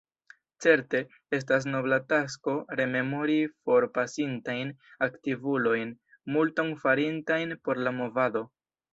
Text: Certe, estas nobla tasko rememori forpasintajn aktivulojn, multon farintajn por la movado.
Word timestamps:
Certe, 0.63 0.99
estas 1.37 1.65
nobla 1.73 1.97
tasko 2.13 2.53
rememori 2.79 3.35
forpasintajn 3.69 4.71
aktivulojn, 5.07 5.91
multon 6.37 6.73
farintajn 6.85 7.55
por 7.69 7.81
la 7.89 7.95
movado. 7.99 8.43